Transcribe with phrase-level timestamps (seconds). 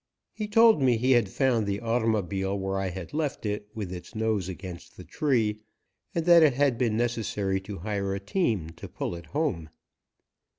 [0.33, 4.15] He told me he had found the automobile where I had left it with its
[4.15, 5.59] nose against the tree,
[6.15, 9.69] and that it had been necessary to hire a team to pull it home.